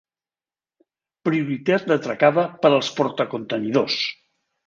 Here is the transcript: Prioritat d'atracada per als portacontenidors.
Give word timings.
Prioritat 1.27 1.85
d'atracada 1.91 2.45
per 2.63 2.71
als 2.71 2.91
portacontenidors. 3.01 4.01